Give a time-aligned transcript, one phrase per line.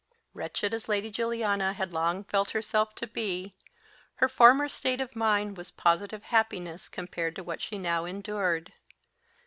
[0.33, 3.53] Wretched as Lady Juliana had long felt herself to be,
[4.15, 8.73] her former state of mind was positive happiness compared to what she now endured.